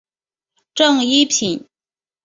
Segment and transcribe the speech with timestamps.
[0.73, 1.67] 正一品。